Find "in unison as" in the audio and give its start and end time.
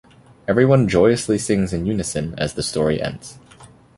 1.73-2.53